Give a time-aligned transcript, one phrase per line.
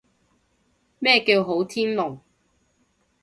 [0.97, 2.19] 咩叫好天龍？